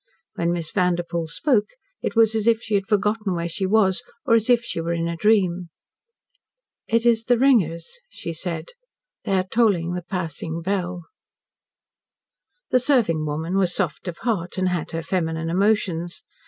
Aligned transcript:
When 0.33 0.51
Miss 0.51 0.71
Vanderpoel 0.71 1.27
spoke, 1.27 1.75
it 2.01 2.15
was 2.15 2.33
as 2.33 2.47
if 2.47 2.59
she 2.59 2.73
had 2.73 2.87
forgotten 2.87 3.35
where 3.35 3.47
she 3.47 3.67
was, 3.67 4.01
or 4.25 4.33
as 4.33 4.49
if 4.49 4.63
she 4.63 4.81
were 4.81 4.93
in 4.93 5.07
a 5.07 5.15
dream. 5.15 5.69
"It 6.87 7.05
is 7.05 7.25
the 7.25 7.37
ringers," 7.37 7.99
she 8.09 8.33
said. 8.33 8.69
"They 9.25 9.33
are 9.33 9.43
tolling 9.43 9.93
the 9.93 10.01
passing 10.01 10.63
bell." 10.63 11.03
The 12.71 12.79
serving 12.79 13.27
woman 13.27 13.57
was 13.59 13.75
soft 13.75 14.07
of 14.07 14.17
heart, 14.23 14.57
and 14.57 14.69
had 14.69 14.89
her 14.89 15.03
feminine 15.03 15.51
emotions. 15.51 16.23